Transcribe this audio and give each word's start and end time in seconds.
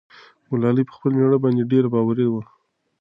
ګلالۍ 0.49 0.83
په 0.87 0.93
خپل 0.97 1.11
مېړه 1.17 1.37
باندې 1.43 1.69
ډېر 1.71 1.85
باوري 1.93 2.27
وه. 2.29 2.41